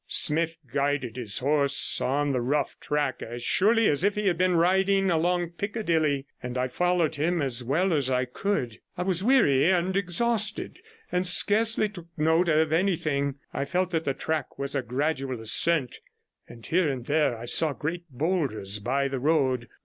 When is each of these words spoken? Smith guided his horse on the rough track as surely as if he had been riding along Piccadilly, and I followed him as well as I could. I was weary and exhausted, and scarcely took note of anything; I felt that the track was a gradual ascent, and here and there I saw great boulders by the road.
Smith 0.07 0.57
guided 0.73 1.15
his 1.15 1.37
horse 1.37 2.01
on 2.01 2.31
the 2.31 2.41
rough 2.41 2.75
track 2.79 3.21
as 3.21 3.43
surely 3.43 3.87
as 3.87 4.03
if 4.03 4.15
he 4.15 4.25
had 4.25 4.35
been 4.35 4.55
riding 4.55 5.11
along 5.11 5.49
Piccadilly, 5.51 6.25
and 6.41 6.57
I 6.57 6.69
followed 6.69 7.17
him 7.17 7.39
as 7.39 7.63
well 7.63 7.93
as 7.93 8.09
I 8.09 8.25
could. 8.25 8.79
I 8.97 9.03
was 9.03 9.23
weary 9.23 9.69
and 9.69 9.95
exhausted, 9.95 10.79
and 11.11 11.27
scarcely 11.27 11.87
took 11.87 12.07
note 12.17 12.49
of 12.49 12.73
anything; 12.73 13.35
I 13.53 13.63
felt 13.65 13.91
that 13.91 14.05
the 14.05 14.15
track 14.15 14.57
was 14.57 14.73
a 14.73 14.81
gradual 14.81 15.39
ascent, 15.39 15.99
and 16.47 16.65
here 16.65 16.89
and 16.89 17.05
there 17.05 17.37
I 17.37 17.45
saw 17.45 17.71
great 17.71 18.05
boulders 18.09 18.79
by 18.79 19.07
the 19.07 19.19
road. 19.19 19.69